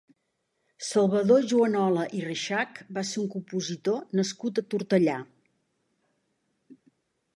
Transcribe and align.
Salvador 0.85 1.43
Juanola 1.51 2.05
i 2.19 2.23
Reixach 2.27 2.81
va 2.97 3.03
ser 3.09 3.19
un 3.25 3.27
compositor 3.35 4.01
nascut 4.21 4.63
a 4.63 4.65
Tortellà. 4.73 5.19